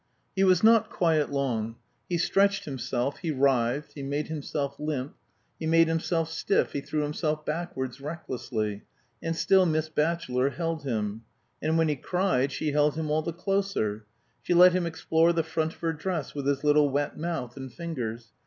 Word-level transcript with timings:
He 0.35 0.43
was 0.43 0.63
not 0.63 0.89
quiet 0.89 1.29
long. 1.31 1.75
He 2.09 2.17
stretched 2.17 2.65
himself, 2.65 3.17
he 3.19 3.29
writhed, 3.29 3.93
he 3.93 4.01
made 4.01 4.29
himself 4.29 4.73
limp, 4.79 5.15
he 5.59 5.67
made 5.67 5.87
himself 5.87 6.27
stiff, 6.31 6.71
he 6.71 6.81
threw 6.81 7.01
himself 7.03 7.45
backwards 7.45 8.01
recklessly; 8.01 8.81
and 9.21 9.35
still 9.35 9.63
Miss 9.67 9.89
Batchelor 9.89 10.49
held 10.49 10.81
him. 10.81 11.21
And 11.61 11.77
when 11.77 11.87
he 11.87 11.95
cried 11.97 12.51
she 12.51 12.71
held 12.71 12.95
him 12.95 13.11
all 13.11 13.21
the 13.21 13.31
closer. 13.31 14.03
She 14.41 14.55
let 14.55 14.73
him 14.73 14.87
explore 14.87 15.33
the 15.33 15.43
front 15.43 15.73
of 15.75 15.81
her 15.81 15.93
dress 15.93 16.33
with 16.33 16.47
his 16.47 16.63
little 16.63 16.89
wet 16.89 17.15
mouth 17.15 17.55
and 17.55 17.71
fingers. 17.71 18.31